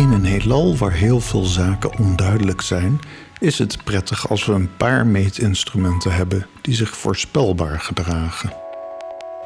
In 0.00 0.12
een 0.12 0.24
heelal 0.24 0.76
waar 0.76 0.92
heel 0.92 1.20
veel 1.20 1.42
zaken 1.44 1.98
onduidelijk 1.98 2.60
zijn, 2.60 3.00
is 3.38 3.58
het 3.58 3.84
prettig 3.84 4.28
als 4.28 4.46
we 4.46 4.52
een 4.52 4.76
paar 4.76 5.06
meetinstrumenten 5.06 6.12
hebben 6.12 6.46
die 6.60 6.74
zich 6.74 6.96
voorspelbaar 6.96 7.80
gedragen. 7.80 8.52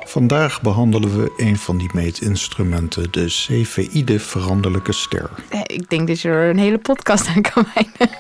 Vandaag 0.00 0.62
behandelen 0.62 1.20
we 1.20 1.32
een 1.36 1.56
van 1.56 1.79
die 1.79 1.90
meetinstrumenten, 1.93 3.12
de 3.12 3.25
CVI-de 3.25 4.18
veranderlijke 4.20 4.93
ster. 4.93 5.30
Eh, 5.48 5.61
Ik 5.66 5.90
denk 5.90 6.09
dat 6.09 6.20
je 6.20 6.29
er 6.29 6.50
een 6.50 6.59
hele 6.59 6.79
podcast 6.79 7.27
aan 7.27 7.43
kan 7.43 7.66
wijden. 7.75 8.16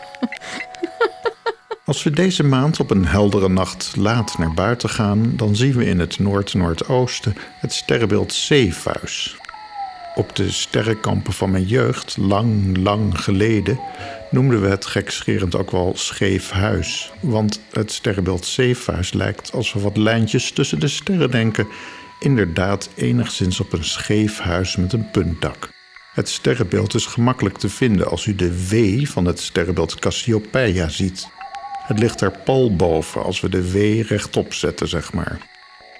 Als 1.84 2.02
we 2.02 2.10
deze 2.10 2.44
maand 2.44 2.80
op 2.80 2.90
een 2.90 3.06
heldere 3.06 3.48
nacht 3.48 3.96
laat 3.96 4.38
naar 4.38 4.54
buiten 4.54 4.88
gaan, 4.88 5.36
dan 5.36 5.56
zien 5.56 5.72
we 5.72 5.84
in 5.86 5.98
het 5.98 6.18
noord-noordoosten 6.18 7.34
het 7.60 7.72
sterrenbeeld 7.72 8.32
Cepheus. 8.32 9.36
Op 10.14 10.36
de 10.36 10.50
sterrenkampen 10.50 11.32
van 11.32 11.50
mijn 11.50 11.64
jeugd, 11.64 12.16
lang, 12.16 12.76
lang 12.76 13.20
geleden, 13.20 13.80
noemden 14.30 14.60
we 14.62 14.68
het 14.68 14.86
gekscherend 14.86 15.56
ook 15.56 15.70
wel 15.70 15.92
scheef 15.96 16.50
huis. 16.50 17.12
Want 17.20 17.60
het 17.72 17.92
sterrenbeeld 17.92 18.46
Cepheus 18.46 19.12
lijkt, 19.12 19.52
als 19.52 19.72
we 19.72 19.80
wat 19.80 19.96
lijntjes 19.96 20.50
tussen 20.50 20.80
de 20.80 20.88
sterren 20.88 21.30
denken, 21.30 21.66
inderdaad 22.20 22.90
enigszins 22.94 23.60
op 23.60 23.72
een 23.72 23.84
scheef 23.84 24.38
huis 24.38 24.76
met 24.76 24.92
een 24.92 25.10
puntdak. 25.10 25.68
Het 26.12 26.28
sterrenbeeld 26.28 26.94
is 26.94 27.06
gemakkelijk 27.06 27.58
te 27.58 27.68
vinden 27.68 28.10
als 28.10 28.26
u 28.26 28.34
de 28.34 28.68
W 28.68 29.04
van 29.06 29.24
het 29.24 29.40
sterrenbeeld 29.40 29.98
Cassiopeia 29.98 30.88
ziet. 30.88 31.28
Het 31.86 31.98
ligt 31.98 32.20
er 32.20 32.38
pal 32.44 32.76
boven 32.76 33.24
als 33.24 33.40
we 33.40 33.48
de 33.48 33.70
W 33.72 33.76
rechtop 34.08 34.54
zetten, 34.54 34.88
zeg 34.88 35.12
maar. 35.12 35.38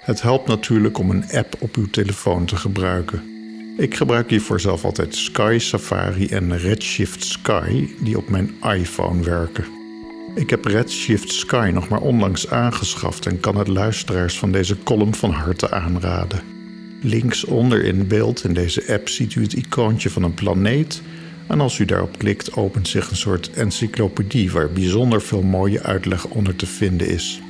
Het 0.01 0.21
helpt 0.21 0.47
natuurlijk 0.47 0.97
om 0.97 1.09
een 1.09 1.31
app 1.31 1.55
op 1.59 1.75
uw 1.75 1.89
telefoon 1.89 2.45
te 2.45 2.55
gebruiken. 2.55 3.34
Ik 3.77 3.95
gebruik 3.95 4.29
hiervoor 4.29 4.59
zelf 4.59 4.85
altijd 4.85 5.15
Sky 5.15 5.57
Safari 5.59 6.27
en 6.27 6.57
Redshift 6.57 7.23
Sky, 7.23 7.87
die 7.99 8.17
op 8.17 8.29
mijn 8.29 8.51
iPhone 8.61 9.23
werken. 9.23 9.65
Ik 10.35 10.49
heb 10.49 10.65
Redshift 10.65 11.31
Sky 11.31 11.71
nog 11.73 11.87
maar 11.87 12.01
onlangs 12.01 12.49
aangeschaft 12.49 13.25
en 13.25 13.39
kan 13.39 13.57
het 13.57 13.67
luisteraars 13.67 14.39
van 14.39 14.51
deze 14.51 14.83
column 14.83 15.15
van 15.15 15.29
harte 15.29 15.71
aanraden. 15.71 16.41
Linksonder 17.01 17.83
in 17.83 18.07
beeld 18.07 18.43
in 18.43 18.53
deze 18.53 18.93
app 18.93 19.09
ziet 19.09 19.35
u 19.35 19.41
het 19.41 19.53
icoontje 19.53 20.09
van 20.09 20.23
een 20.23 20.33
planeet. 20.33 21.01
En 21.47 21.61
als 21.61 21.79
u 21.79 21.85
daarop 21.85 22.17
klikt, 22.17 22.55
opent 22.55 22.87
zich 22.87 23.09
een 23.09 23.15
soort 23.15 23.51
encyclopedie 23.51 24.51
waar 24.51 24.71
bijzonder 24.71 25.21
veel 25.21 25.41
mooie 25.41 25.83
uitleg 25.83 26.25
onder 26.25 26.55
te 26.55 26.65
vinden 26.65 27.07
is. 27.07 27.41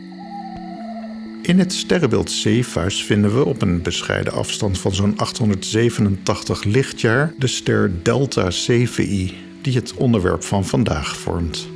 In 1.46 1.60
het 1.60 1.74
sterrenbeeld 1.74 2.32
Cepheus 2.32 3.04
vinden 3.04 3.38
we 3.38 3.46
op 3.46 3.62
een 3.62 3.82
bescheiden 3.82 4.34
afstand 4.34 4.80
van 4.80 4.94
zo'n 4.94 5.18
887 5.18 6.64
lichtjaar 6.64 7.34
de 7.38 7.48
ster 7.48 8.04
Delta 8.04 8.52
Cephei, 8.52 9.34
die 9.62 9.76
het 9.76 9.94
onderwerp 9.94 10.44
van 10.44 10.66
vandaag 10.66 11.18
vormt. 11.18 11.68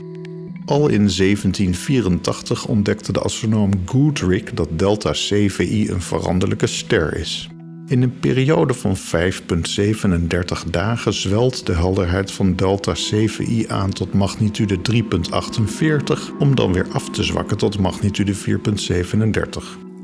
Al 0.66 0.88
in 0.88 1.10
1784 1.10 2.66
ontdekte 2.66 3.12
de 3.12 3.20
astronoom 3.20 3.72
Goodrick 3.86 4.56
dat 4.58 4.80
Delta 4.80 5.14
Cephei 5.14 5.90
een 5.90 6.02
veranderlijke 6.02 6.68
ster 6.68 7.18
is. 7.18 7.50
In 7.90 8.02
een 8.02 8.20
periode 8.20 8.74
van 8.74 8.98
5,37 8.98 10.70
dagen 10.70 11.14
zwelt 11.14 11.66
de 11.66 11.74
helderheid 11.74 12.32
van 12.32 12.56
delta 12.56 12.94
Cephei 12.96 13.66
aan 13.68 13.90
tot 13.90 14.14
magnitude 14.14 14.78
3,48 14.92 16.38
om 16.40 16.56
dan 16.56 16.74
weer 16.74 16.88
af 16.92 17.10
te 17.10 17.24
zwakken 17.24 17.58
tot 17.58 17.80
magnitude 17.80 18.36
4,37. 18.36 18.42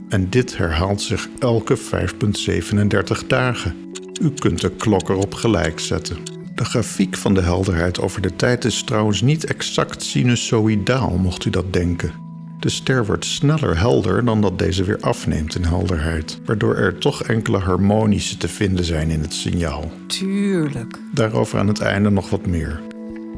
En 0.09 0.29
dit 0.29 0.57
herhaalt 0.57 1.01
zich 1.01 1.29
elke 1.39 1.77
5,37 1.77 3.27
dagen. 3.27 3.75
U 4.21 4.29
kunt 4.29 4.61
de 4.61 4.71
klok 4.71 5.09
erop 5.09 5.33
gelijk 5.33 5.79
zetten. 5.79 6.17
De 6.55 6.65
grafiek 6.65 7.17
van 7.17 7.33
de 7.33 7.41
helderheid 7.41 7.99
over 7.99 8.21
de 8.21 8.35
tijd 8.35 8.65
is 8.65 8.83
trouwens 8.83 9.21
niet 9.21 9.45
exact 9.45 10.03
sinusoïdaal, 10.03 11.17
mocht 11.17 11.45
u 11.45 11.49
dat 11.49 11.73
denken. 11.73 12.24
De 12.65 12.71
ster 12.71 13.05
wordt 13.05 13.25
sneller 13.25 13.77
helder 13.77 14.25
dan 14.25 14.41
dat 14.41 14.59
deze 14.59 14.83
weer 14.83 14.99
afneemt 14.99 15.55
in 15.55 15.63
helderheid, 15.63 16.39
waardoor 16.45 16.75
er 16.75 16.97
toch 16.97 17.23
enkele 17.23 17.57
harmonische 17.57 18.37
te 18.37 18.47
vinden 18.47 18.85
zijn 18.85 19.09
in 19.09 19.21
het 19.21 19.33
signaal. 19.33 19.91
Tuurlijk. 20.07 20.97
Daarover 21.13 21.59
aan 21.59 21.67
het 21.67 21.79
einde 21.79 22.09
nog 22.09 22.29
wat 22.29 22.45
meer. 22.45 22.81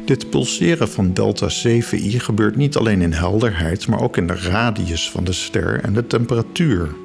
Dit 0.06 0.30
pulseren 0.30 0.90
van 0.90 1.14
delta 1.14 1.50
Cephei 1.50 2.20
gebeurt 2.20 2.56
niet 2.56 2.76
alleen 2.76 3.02
in 3.02 3.12
helderheid, 3.14 3.88
maar 3.88 4.02
ook 4.02 4.18
in 4.18 4.28
de 4.28 4.36
radius 4.36 5.12
van 5.12 5.24
de 5.24 5.34
ster 5.34 5.80
en 5.80 5.94
de 5.94 6.08
temperatuur. 6.08 6.96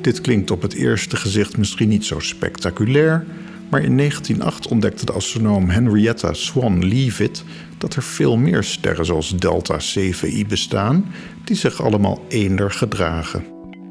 Dit 0.00 0.20
klinkt 0.20 0.50
op 0.50 0.62
het 0.62 0.74
eerste 0.74 1.16
gezicht 1.16 1.56
misschien 1.56 1.88
niet 1.88 2.04
zo 2.04 2.20
spectaculair, 2.20 3.26
maar 3.70 3.82
in 3.82 3.96
1908 3.96 4.68
ontdekte 4.68 5.04
de 5.04 5.12
astronoom 5.12 5.68
Henrietta 5.68 6.32
Swan 6.32 6.88
Leavitt 6.88 7.44
dat 7.78 7.94
er 7.94 8.02
veel 8.02 8.36
meer 8.36 8.62
sterren 8.62 9.04
zoals 9.04 9.36
delta 9.36 9.78
Cephei 9.78 10.46
bestaan, 10.46 11.04
die 11.44 11.56
zich 11.56 11.82
allemaal 11.82 12.24
eender 12.28 12.70
gedragen. 12.70 13.44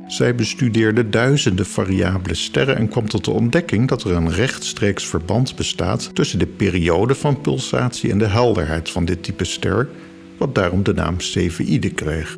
Zij 0.07 0.35
bestudeerde 0.35 1.09
duizenden 1.09 1.65
variabele 1.65 2.35
sterren 2.35 2.77
en 2.77 2.89
kwam 2.89 3.09
tot 3.09 3.25
de 3.25 3.31
ontdekking 3.31 3.87
dat 3.87 4.03
er 4.03 4.11
een 4.11 4.31
rechtstreeks 4.31 5.05
verband 5.05 5.55
bestaat 5.55 6.15
tussen 6.15 6.39
de 6.39 6.47
periode 6.47 7.15
van 7.15 7.41
pulsatie 7.41 8.11
en 8.11 8.17
de 8.17 8.27
helderheid 8.27 8.89
van 8.89 9.05
dit 9.05 9.23
type 9.23 9.43
ster, 9.43 9.89
wat 10.37 10.55
daarom 10.55 10.83
de 10.83 10.93
naam 10.93 11.19
Cepheïde 11.19 11.89
kreeg. 11.89 12.37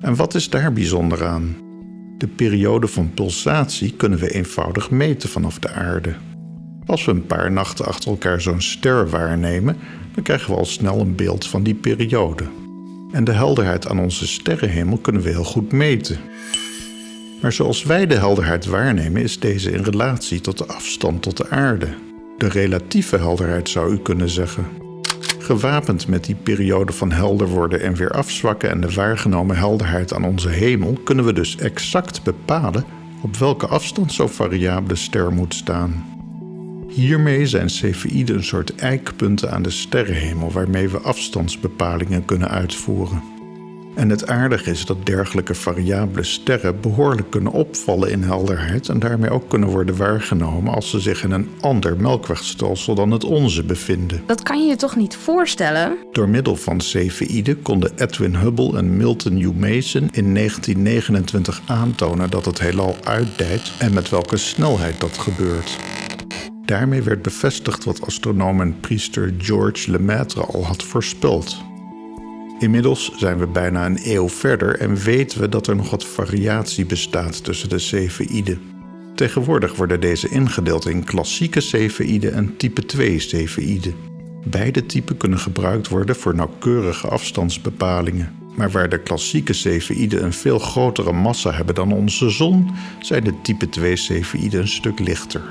En 0.00 0.16
wat 0.16 0.34
is 0.34 0.50
daar 0.50 0.72
bijzonder 0.72 1.26
aan? 1.26 1.56
De 2.18 2.28
periode 2.28 2.86
van 2.86 3.10
pulsatie 3.14 3.92
kunnen 3.92 4.18
we 4.18 4.30
eenvoudig 4.30 4.90
meten 4.90 5.28
vanaf 5.28 5.58
de 5.58 5.70
aarde. 5.70 6.14
Als 6.86 7.04
we 7.04 7.10
een 7.10 7.26
paar 7.26 7.52
nachten 7.52 7.84
achter 7.84 8.10
elkaar 8.10 8.40
zo'n 8.40 8.60
ster 8.60 9.10
waarnemen, 9.10 9.76
dan 10.14 10.22
krijgen 10.22 10.50
we 10.52 10.58
al 10.58 10.64
snel 10.64 11.00
een 11.00 11.14
beeld 11.14 11.46
van 11.46 11.62
die 11.62 11.74
periode. 11.74 12.44
En 13.12 13.24
de 13.24 13.32
helderheid 13.32 13.88
aan 13.88 14.00
onze 14.00 14.26
sterrenhemel 14.26 14.98
kunnen 14.98 15.22
we 15.22 15.28
heel 15.28 15.44
goed 15.44 15.72
meten. 15.72 16.18
Maar 17.42 17.52
zoals 17.52 17.82
wij 17.82 18.06
de 18.06 18.14
helderheid 18.14 18.66
waarnemen, 18.66 19.22
is 19.22 19.38
deze 19.38 19.70
in 19.70 19.82
relatie 19.82 20.40
tot 20.40 20.58
de 20.58 20.66
afstand 20.66 21.22
tot 21.22 21.36
de 21.36 21.50
aarde. 21.50 21.88
De 22.38 22.48
relatieve 22.48 23.16
helderheid 23.16 23.68
zou 23.68 23.92
u 23.92 23.98
kunnen 23.98 24.28
zeggen. 24.28 24.66
Gewapend 25.38 26.08
met 26.08 26.24
die 26.24 26.34
periode 26.34 26.92
van 26.92 27.12
helder 27.12 27.48
worden 27.48 27.80
en 27.80 27.94
weer 27.94 28.10
afzwakken 28.10 28.70
en 28.70 28.80
de 28.80 28.92
waargenomen 28.92 29.56
helderheid 29.56 30.14
aan 30.14 30.24
onze 30.24 30.48
hemel, 30.48 30.98
kunnen 31.04 31.24
we 31.24 31.32
dus 31.32 31.56
exact 31.56 32.22
bepalen 32.22 32.84
op 33.22 33.36
welke 33.36 33.66
afstand 33.66 34.12
zo'n 34.12 34.28
variabele 34.28 34.96
ster 34.96 35.32
moet 35.32 35.54
staan. 35.54 36.09
Hiermee 36.90 37.46
zijn 37.46 37.70
Cepheïden 37.70 38.36
een 38.36 38.44
soort 38.44 38.74
eikpunten 38.74 39.50
aan 39.50 39.62
de 39.62 39.70
sterrenhemel 39.70 40.52
waarmee 40.52 40.88
we 40.88 40.98
afstandsbepalingen 40.98 42.24
kunnen 42.24 42.48
uitvoeren. 42.48 43.22
En 43.94 44.08
het 44.10 44.26
aardige 44.26 44.70
is 44.70 44.84
dat 44.84 45.06
dergelijke 45.06 45.54
variabele 45.54 46.22
sterren 46.22 46.80
behoorlijk 46.80 47.30
kunnen 47.30 47.52
opvallen 47.52 48.10
in 48.10 48.22
helderheid 48.22 48.88
en 48.88 48.98
daarmee 48.98 49.30
ook 49.30 49.48
kunnen 49.48 49.68
worden 49.68 49.96
waargenomen 49.96 50.74
als 50.74 50.90
ze 50.90 51.00
zich 51.00 51.24
in 51.24 51.30
een 51.30 51.48
ander 51.60 51.96
melkwegstelsel 51.96 52.94
dan 52.94 53.10
het 53.10 53.24
onze 53.24 53.64
bevinden. 53.64 54.22
Dat 54.26 54.42
kan 54.42 54.62
je 54.62 54.68
je 54.68 54.76
toch 54.76 54.96
niet 54.96 55.16
voorstellen? 55.16 55.96
Door 56.12 56.28
middel 56.28 56.56
van 56.56 56.80
Cepheïden 56.80 57.62
konden 57.62 57.92
Edwin 57.96 58.36
Hubble 58.36 58.76
en 58.76 58.96
Milton 58.96 59.36
Hugh 59.36 59.56
Mason 59.56 60.08
in 60.12 60.34
1929 60.34 61.62
aantonen 61.66 62.30
dat 62.30 62.44
het 62.44 62.60
heelal 62.60 62.96
uitdijt 63.04 63.72
en 63.78 63.92
met 63.92 64.10
welke 64.10 64.36
snelheid 64.36 65.00
dat 65.00 65.18
gebeurt. 65.18 65.78
Daarmee 66.70 67.02
werd 67.02 67.22
bevestigd 67.22 67.84
wat 67.84 68.06
astronoom 68.06 68.60
en 68.60 68.80
priester 68.80 69.34
George 69.38 69.90
Lemaitre 69.90 70.40
al 70.40 70.64
had 70.64 70.82
voorspeld. 70.82 71.64
Inmiddels 72.58 73.12
zijn 73.16 73.38
we 73.38 73.46
bijna 73.46 73.86
een 73.86 73.98
eeuw 74.02 74.28
verder 74.28 74.78
en 74.78 74.96
weten 74.96 75.40
we 75.40 75.48
dat 75.48 75.66
er 75.66 75.76
nog 75.76 75.90
wat 75.90 76.04
variatie 76.04 76.86
bestaat 76.86 77.44
tussen 77.44 77.68
de 77.68 77.78
Cepheïden. 77.78 78.60
Tegenwoordig 79.14 79.76
worden 79.76 80.00
deze 80.00 80.28
ingedeeld 80.28 80.86
in 80.86 81.04
klassieke 81.04 81.60
Cepheïden 81.60 82.32
en 82.32 82.56
type 82.56 82.86
2 82.86 83.18
Cepheïden. 83.18 83.94
Beide 84.44 84.86
typen 84.86 85.16
kunnen 85.16 85.38
gebruikt 85.38 85.88
worden 85.88 86.16
voor 86.16 86.34
nauwkeurige 86.34 87.08
afstandsbepalingen. 87.08 88.32
Maar 88.56 88.70
waar 88.70 88.88
de 88.88 88.98
klassieke 88.98 89.52
Cepheïden 89.52 90.24
een 90.24 90.32
veel 90.32 90.58
grotere 90.58 91.12
massa 91.12 91.52
hebben 91.52 91.74
dan 91.74 91.92
onze 91.92 92.30
zon, 92.30 92.70
zijn 93.00 93.24
de 93.24 93.34
type 93.42 93.68
2 93.68 93.96
Cepheïden 93.96 94.60
een 94.60 94.68
stuk 94.68 94.98
lichter. 94.98 95.42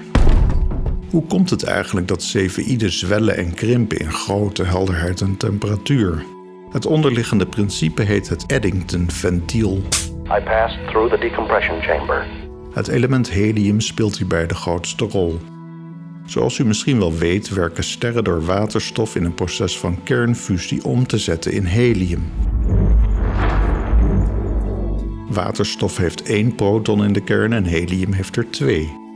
Hoe 1.09 1.25
komt 1.25 1.49
het 1.49 1.63
eigenlijk 1.63 2.07
dat 2.07 2.23
Cepheïden 2.23 2.91
zwellen 2.91 3.37
en 3.37 3.53
krimpen 3.53 3.97
in 3.97 4.11
grootte, 4.11 4.63
helderheid 4.63 5.21
en 5.21 5.37
temperatuur? 5.37 6.25
Het 6.71 6.85
onderliggende 6.85 7.45
principe 7.45 8.01
heet 8.01 8.29
het 8.29 8.45
Eddington-ventiel. 8.45 9.81
I 10.25 10.43
passed 10.43 10.87
through 10.87 11.13
the 11.13 11.19
decompression 11.19 11.81
chamber. 11.81 12.27
Het 12.73 12.87
element 12.87 13.29
helium 13.29 13.79
speelt 13.81 14.17
hierbij 14.17 14.47
de 14.47 14.55
grootste 14.55 15.05
rol. 15.05 15.39
Zoals 16.25 16.57
u 16.57 16.65
misschien 16.65 16.99
wel 16.99 17.13
weet, 17.13 17.49
werken 17.49 17.83
sterren 17.83 18.23
door 18.23 18.45
waterstof 18.45 19.15
in 19.15 19.23
een 19.23 19.33
proces 19.33 19.79
van 19.79 20.03
kernfusie 20.03 20.83
om 20.83 21.07
te 21.07 21.17
zetten 21.17 21.51
in 21.51 21.65
helium. 21.65 22.31
Waterstof 25.29 25.97
heeft 25.97 26.21
één 26.21 26.55
proton 26.55 27.03
in 27.03 27.13
de 27.13 27.23
kern 27.23 27.53
en 27.53 27.63
helium 27.63 28.11
heeft 28.11 28.37
er 28.37 28.49
twee. 28.49 29.08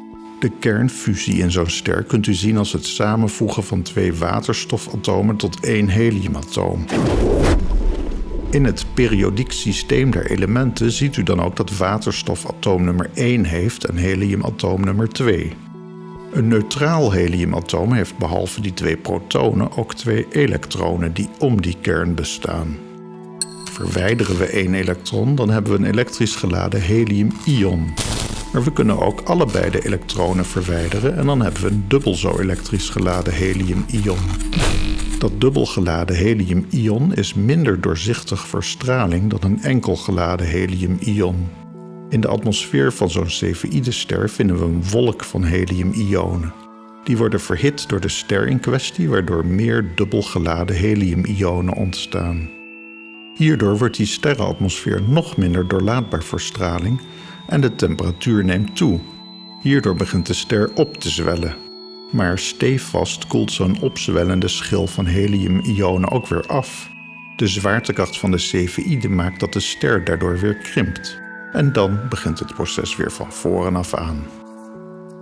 De 0.44 0.52
kernfusie 0.60 1.38
in 1.38 1.52
zo'n 1.52 1.70
ster 1.70 2.04
kunt 2.04 2.28
u 2.28 2.34
zien 2.34 2.58
als 2.58 2.72
het 2.72 2.86
samenvoegen 2.86 3.64
van 3.64 3.82
twee 3.82 4.14
waterstofatomen 4.14 5.36
tot 5.36 5.60
één 5.60 5.88
heliumatoom. 5.88 6.86
In 8.50 8.66
het 8.66 8.86
periodiek 8.94 9.52
systeem 9.52 10.12
der 10.12 10.32
elementen 10.32 10.92
ziet 10.92 11.18
u 11.18 11.24
dan 11.24 11.42
ook 11.42 11.56
dat 11.56 11.78
waterstofatoom 11.78 12.84
nummer 12.84 13.10
1 13.14 13.46
heeft 13.46 13.86
en 13.86 13.96
heliumatoom 13.96 14.82
nummer 14.82 15.10
2. 15.10 15.54
Een 16.32 16.48
neutraal 16.48 17.12
heliumatoom 17.12 17.94
heeft 17.94 18.18
behalve 18.18 18.62
die 18.62 18.74
twee 18.74 18.98
protonen 18.98 19.78
ook 19.78 19.94
twee 19.94 20.26
elektronen 20.32 21.14
die 21.14 21.30
om 21.40 21.62
die 21.62 21.78
kern 21.82 22.16
bestaan. 22.16 22.78
Verwijderen 23.72 24.38
we 24.38 24.46
één 24.46 24.74
elektron, 24.74 25.36
dan 25.36 25.50
hebben 25.50 25.72
we 25.72 25.78
een 25.78 25.92
elektrisch 25.92 26.36
geladen 26.36 26.82
helium-ion. 26.82 27.94
Maar 28.54 28.64
we 28.64 28.74
kunnen 28.74 29.00
ook 29.00 29.22
allebei 29.22 29.70
de 29.70 29.86
elektronen 29.86 30.46
verwijderen 30.46 31.18
en 31.18 31.26
dan 31.26 31.42
hebben 31.42 31.62
we 31.62 31.68
een 31.68 31.86
dubbel 31.88 32.16
zo 32.16 32.40
elektrisch 32.40 32.90
geladen 32.90 33.34
helium-ion. 33.34 34.20
Dat 35.20 35.42
dubbel 35.42 35.66
geladen 35.66 36.16
helium-ion 36.16 37.14
is 37.14 37.34
minder 37.34 37.82
doorzichtig 37.82 38.48
voor 38.48 38.64
straling 38.64 39.30
dan 39.30 39.52
een 39.52 39.62
enkel 39.62 39.96
geladen 39.96 40.48
helium-ion. 40.48 41.50
In 42.10 42.22
de 42.22 42.28
atmosfeer 42.28 42.94
van 42.94 43.10
zo'n 43.10 43.30
Cepheïde-ster 43.30 44.30
vinden 44.30 44.58
we 44.58 44.64
een 44.64 44.84
wolk 44.90 45.24
van 45.24 45.44
helium-ionen. 45.44 46.54
Die 47.04 47.18
worden 47.18 47.40
verhit 47.40 47.90
door 47.90 48.00
de 48.00 48.10
ster 48.10 48.48
in 48.48 48.60
kwestie, 48.60 49.10
waardoor 49.10 49.46
meer 49.46 49.96
dubbel 49.96 50.22
geladen 50.22 50.76
helium-ionen 50.76 51.74
ontstaan. 51.74 52.50
Hierdoor 53.36 53.78
wordt 53.78 53.98
die 53.98 54.06
sterrenatmosfeer 54.06 55.02
nog 55.02 55.38
minder 55.38 55.68
doorlaatbaar 55.68 56.24
voor 56.24 56.42
straling 56.42 57.00
en 57.48 57.62
de 57.62 57.76
temperatuur 57.76 58.44
neemt 58.44 58.76
toe. 58.76 59.00
Hierdoor 59.62 59.96
begint 59.96 60.26
de 60.26 60.34
ster 60.34 60.72
op 60.76 60.98
te 60.98 61.10
zwellen. 61.10 61.56
Maar 62.12 62.40
stevast 62.40 63.28
koelt 63.28 63.52
zo'n 63.52 63.82
opzwellende 63.82 64.48
schil 64.48 64.88
van 64.88 65.06
helium-ionen 65.06 66.12
ook 66.12 66.28
weer 66.28 66.48
af. 66.48 66.92
De 67.36 67.48
zwaartekracht 67.48 68.20
van 68.20 68.32
de 68.32 68.38
Cepheïde 68.38 69.10
maakt 69.10 69.40
dat 69.40 69.54
de 69.54 69.60
ster 69.60 70.04
daardoor 70.04 70.40
weer 70.40 70.56
krimpt. 70.56 71.22
En 71.52 71.74
dan 71.74 72.00
begint 72.10 72.40
het 72.40 72.54
proces 72.54 72.96
weer 72.96 73.12
van 73.12 73.32
voren 73.32 73.76
af 73.76 73.94
aan. 73.94 74.26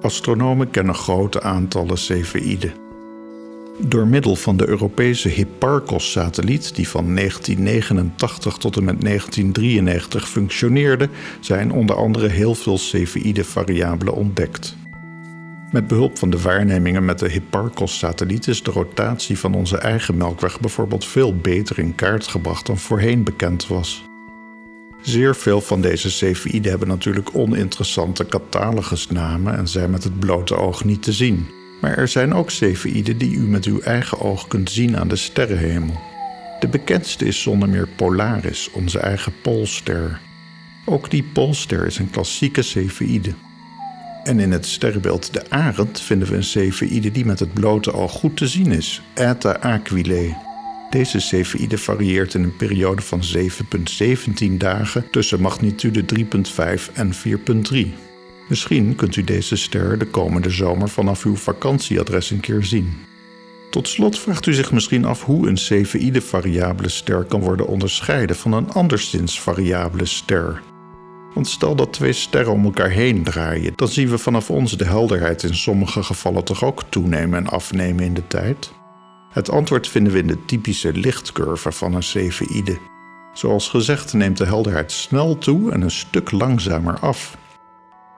Astronomen 0.02 0.70
kennen 0.70 0.96
grote 0.96 1.42
aantallen 1.42 1.98
Cepheïden. 1.98 2.81
Door 3.80 4.08
middel 4.08 4.36
van 4.36 4.58
de 4.58 4.68
Europese 4.68 5.30
Hipparcos-satelliet, 5.30 6.76
die 6.76 6.88
van 6.88 7.16
1989 7.16 8.58
tot 8.58 8.78
en 8.78 8.84
met 8.84 9.02
1993 9.02 10.30
functioneerde, 10.30 11.10
zijn 11.40 11.72
onder 11.72 11.96
andere 11.96 12.28
heel 12.28 12.56
veel 12.56 12.78
Cepheïde-variabelen 12.78 14.14
ontdekt. 14.14 14.76
Met 15.72 15.88
behulp 15.88 16.18
van 16.18 16.30
de 16.30 16.42
waarnemingen 16.42 17.06
met 17.06 17.20
de 17.20 17.30
Hipparcos-satelliet 17.30 18.48
is 18.48 18.64
de 18.64 18.72
rotatie 18.72 19.40
van 19.40 19.54
onze 19.54 19.78
eigen 19.78 20.18
melkweg 20.18 20.60
bijvoorbeeld 20.60 21.06
veel 21.06 21.36
beter 21.36 21.80
in 21.80 21.96
kaart 21.96 22.28
gebracht 22.28 22.66
dan 22.66 22.78
voorheen 22.78 23.24
bekend 23.24 23.68
was. 23.68 24.04
Zeer 25.02 25.36
veel 25.36 25.62
van 25.62 25.82
deze 25.82 26.12
Cepheïden 26.12 26.70
hebben 26.70 26.88
natuurlijk 26.88 27.30
oninteressante 27.34 28.26
catalogusnamen 28.26 29.58
en 29.58 29.68
zijn 29.68 29.90
met 29.90 30.04
het 30.04 30.20
blote 30.20 30.56
oog 30.56 30.84
niet 30.84 31.04
te 31.04 31.12
zien. 31.12 31.61
Maar 31.82 31.98
er 31.98 32.08
zijn 32.08 32.34
ook 32.34 32.52
Cepheïden 32.52 33.18
die 33.18 33.36
u 33.36 33.40
met 33.40 33.66
uw 33.66 33.80
eigen 33.80 34.20
oog 34.20 34.48
kunt 34.48 34.72
zien 34.72 34.98
aan 34.98 35.08
de 35.08 35.16
sterrenhemel. 35.16 36.00
De 36.60 36.68
bekendste 36.68 37.26
is 37.26 37.42
zonder 37.42 37.70
meer 37.70 37.88
Polaris, 37.96 38.70
onze 38.72 39.00
eigen 39.00 39.34
Poolster. 39.42 40.20
Ook 40.86 41.10
die 41.10 41.24
Poolster 41.24 41.86
is 41.86 41.98
een 41.98 42.10
klassieke 42.10 42.62
Cepheïde. 42.62 43.34
En 44.24 44.40
in 44.40 44.52
het 44.52 44.66
sterrenbeeld 44.66 45.34
de 45.34 45.50
Arend 45.50 46.02
vinden 46.02 46.28
we 46.28 46.36
een 46.36 46.44
Cepheïde 46.44 47.12
die 47.12 47.26
met 47.26 47.40
het 47.40 47.54
blote 47.54 47.94
oog 47.94 48.12
goed 48.12 48.38
te 48.38 48.48
zien 48.48 48.72
is, 48.72 49.02
Eta 49.14 49.52
Aquilae. 49.52 50.36
Deze 50.90 51.20
Cepheïde 51.20 51.78
varieert 51.78 52.34
in 52.34 52.44
een 52.44 52.56
periode 52.56 53.02
van 53.02 53.22
7,17 53.38 54.58
dagen 54.58 55.10
tussen 55.12 55.42
magnitude 55.42 56.04
3,5 56.20 56.94
en 56.94 57.14
4,3. 57.74 58.11
Misschien 58.52 58.96
kunt 58.96 59.16
u 59.16 59.24
deze 59.24 59.56
ster 59.56 59.98
de 59.98 60.06
komende 60.06 60.50
zomer 60.50 60.90
vanaf 60.90 61.24
uw 61.24 61.36
vakantieadres 61.36 62.30
een 62.30 62.40
keer 62.40 62.64
zien. 62.64 62.94
Tot 63.70 63.88
slot 63.88 64.20
vraagt 64.20 64.46
u 64.46 64.54
zich 64.54 64.72
misschien 64.72 65.06
af 65.06 65.24
hoe 65.24 65.48
een 65.48 65.58
Cepheïde-variabele 65.58 66.90
ster 66.90 67.24
kan 67.24 67.40
worden 67.40 67.68
onderscheiden 67.68 68.36
van 68.36 68.54
een 68.54 68.72
anderszins 68.72 69.40
variabele 69.42 70.06
ster. 70.06 70.62
Want 71.34 71.48
stel 71.48 71.76
dat 71.76 71.94
twee 71.94 72.14
sterren 72.14 72.52
om 72.52 72.64
elkaar 72.64 72.90
heen 72.90 73.24
draaien, 73.24 73.74
dan 73.76 73.88
zien 73.88 74.10
we 74.10 74.18
vanaf 74.18 74.50
ons 74.50 74.78
de 74.78 74.86
helderheid 74.86 75.44
in 75.44 75.56
sommige 75.56 76.04
gevallen 76.04 76.44
toch 76.44 76.64
ook 76.64 76.84
toenemen 76.90 77.40
en 77.40 77.48
afnemen 77.48 78.04
in 78.04 78.14
de 78.14 78.28
tijd? 78.28 78.72
Het 79.30 79.50
antwoord 79.50 79.88
vinden 79.88 80.14
we 80.14 80.20
in 80.20 80.28
de 80.28 80.46
typische 80.46 80.94
lichtcurve 80.94 81.72
van 81.72 81.94
een 81.94 82.04
Cepheïde. 82.04 82.78
Zoals 83.34 83.70
gezegd 83.70 84.14
neemt 84.14 84.38
de 84.38 84.46
helderheid 84.46 84.92
snel 84.92 85.38
toe 85.38 85.72
en 85.72 85.82
een 85.82 85.92
stuk 85.92 86.32
langzamer 86.32 87.00
af. 87.00 87.40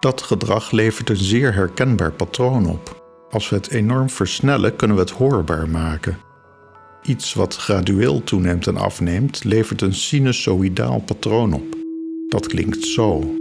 Dat 0.04 0.22
gedrag 0.22 0.72
levert 0.72 1.10
een 1.10 1.16
zeer 1.16 1.54
herkenbaar 1.54 2.12
patroon 2.12 2.66
op. 2.66 3.04
Als 3.30 3.50
we 3.50 3.56
het 3.56 3.70
enorm 3.70 4.10
versnellen, 4.10 4.76
kunnen 4.76 4.98
we 4.98 5.04
het 5.04 5.12
hoorbaar 5.12 5.70
maken. 5.70 6.18
Iets 7.04 7.34
wat 7.34 7.56
gradueel 7.56 8.24
toeneemt 8.24 8.68
en 8.68 8.78
afneemt, 8.78 9.44
levert 9.44 9.82
een 9.82 9.94
sinusoïdaal 9.94 11.00
patroon 11.00 11.54
op. 11.54 11.78
Dat 12.28 12.48
klinkt 12.48 12.86
zo. 12.86 13.36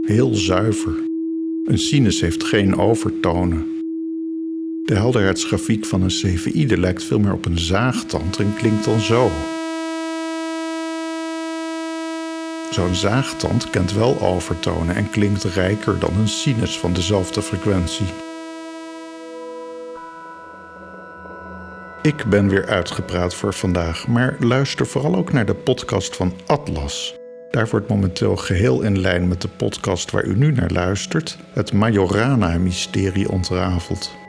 Heel 0.00 0.34
zuiver. 0.34 0.94
Een 1.64 1.78
sinus 1.78 2.20
heeft 2.20 2.44
geen 2.44 2.76
overtonen. 2.76 3.66
De 4.82 4.94
helderheidsgrafiek 4.94 5.84
van 5.84 6.02
een 6.02 6.10
Cepheïde 6.10 6.78
lijkt 6.78 7.04
veel 7.04 7.18
meer 7.18 7.32
op 7.32 7.44
een 7.44 7.58
zaagtand 7.58 8.38
en 8.38 8.54
klinkt 8.56 8.84
dan 8.84 9.00
zo. 9.00 9.30
Zo'n 12.70 12.94
zaagtand 12.94 13.70
kent 13.70 13.92
wel 13.92 14.20
overtonen 14.20 14.94
en 14.94 15.10
klinkt 15.10 15.44
rijker 15.44 15.98
dan 15.98 16.16
een 16.18 16.28
sinus 16.28 16.78
van 16.78 16.92
dezelfde 16.92 17.42
frequentie. 17.42 18.06
Ik 22.02 22.24
ben 22.24 22.48
weer 22.48 22.66
uitgepraat 22.66 23.34
voor 23.34 23.54
vandaag, 23.54 24.06
maar 24.06 24.36
luister 24.38 24.86
vooral 24.86 25.16
ook 25.16 25.32
naar 25.32 25.46
de 25.46 25.54
podcast 25.54 26.16
van 26.16 26.32
Atlas. 26.46 27.14
Daar 27.50 27.68
wordt 27.68 27.88
momenteel 27.88 28.36
geheel 28.36 28.82
in 28.82 29.00
lijn 29.00 29.28
met 29.28 29.42
de 29.42 29.48
podcast 29.48 30.10
waar 30.10 30.24
u 30.24 30.36
nu 30.36 30.52
naar 30.52 30.70
luistert, 30.70 31.38
het 31.52 31.72
Majorana-mysterie 31.72 33.30
ontrafeld. 33.30 34.25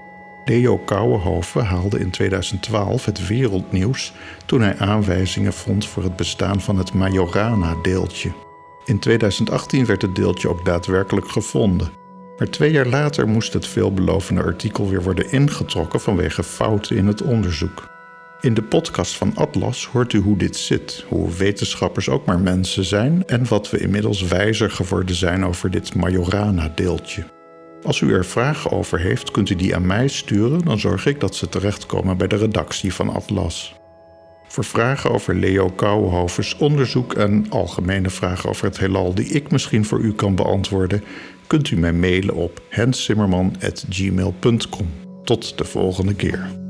Leo 0.48 0.78
Kouwenhoven 0.78 1.66
haalde 1.66 2.00
in 2.00 2.10
2012 2.10 3.06
het 3.06 3.28
wereldnieuws 3.28 4.14
toen 4.46 4.62
hij 4.62 4.78
aanwijzingen 4.78 5.54
vond 5.54 5.88
voor 5.88 6.04
het 6.04 6.16
bestaan 6.16 6.62
van 6.62 6.78
het 6.78 6.94
Majorana-deeltje. 6.94 8.32
In 8.86 9.00
2018 9.00 9.86
werd 9.86 10.02
het 10.02 10.16
deeltje 10.16 10.50
ook 10.50 10.66
daadwerkelijk 10.66 11.30
gevonden. 11.30 11.92
Maar 12.38 12.50
twee 12.50 12.72
jaar 12.72 12.88
later 12.88 13.28
moest 13.28 13.54
het 13.54 13.68
veelbelovende 13.68 14.44
artikel 14.44 14.90
weer 14.90 15.04
worden 15.04 15.32
ingetrokken 15.32 16.00
vanwege 16.00 16.44
fouten 16.44 16.98
in 16.98 17.08
het 17.08 17.22
onderzoek. 17.22 17.88
In 18.42 18.54
de 18.54 18.64
podcast 18.64 19.18
van 19.18 19.36
Atlas 19.36 19.86
hoort 19.86 20.14
u 20.14 20.20
hoe 20.20 20.38
dit 20.38 20.58
zit, 20.58 21.06
hoe 21.08 21.32
wetenschappers 21.32 22.10
ook 22.10 22.26
maar 22.26 22.40
mensen 22.40 22.84
zijn 22.84 23.26
en 23.26 23.48
wat 23.48 23.70
we 23.70 23.80
inmiddels 23.80 24.22
wijzer 24.22 24.72
geworden 24.72 25.16
zijn 25.16 25.46
over 25.46 25.72
dit 25.72 25.96
Majorana-deeltje. 25.96 27.37
Als 27.84 28.02
u 28.02 28.14
er 28.14 28.26
vragen 28.26 28.72
over 28.72 29.00
heeft, 29.00 29.32
kunt 29.32 29.50
u 29.50 29.56
die 29.56 29.76
aan 29.76 29.86
mij 29.86 30.08
sturen, 30.08 30.66
dan 30.66 30.80
zorg 30.80 31.06
ik 31.06 31.20
dat 31.20 31.36
ze 31.36 31.50
terechtkomen 31.50 32.18
bij 32.18 32.28
de 32.28 32.36
redactie 32.36 32.94
van 32.94 33.10
Atlas. 33.10 33.76
Voor 34.48 34.64
vragen 34.64 35.12
over 35.12 35.36
Leo 35.36 35.70
Kouwenhovens 35.70 36.58
onderzoek 36.58 37.14
en 37.14 37.46
algemene 37.50 38.10
vragen 38.10 38.50
over 38.50 38.66
het 38.66 38.80
heelal 38.80 39.14
die 39.14 39.26
ik 39.26 39.52
misschien 39.52 39.86
voor 39.86 40.00
u 40.00 40.14
kan 40.14 40.36
beantwoorden, 40.36 41.04
kunt 41.48 41.70
u 41.70 41.78
mij 41.78 41.94
mailen 41.94 42.36
op 42.36 42.62
hensimmerman.gmail.com. 42.70 44.88
Tot 45.24 45.58
de 45.58 45.64
volgende 45.64 46.14
keer. 46.14 46.67